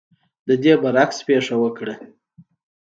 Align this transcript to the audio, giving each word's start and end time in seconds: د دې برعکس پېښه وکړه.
د 0.47 0.49
دې 0.63 0.73
برعکس 0.81 1.17
پېښه 1.27 1.55
وکړه. 1.63 1.93